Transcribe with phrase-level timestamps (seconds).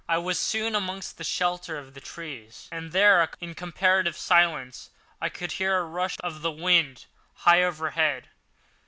[0.09, 4.89] I was soon amongst the shelter of the trees, and there, in comparative silence,
[5.21, 8.27] I could hear the rush of the wind high overhead.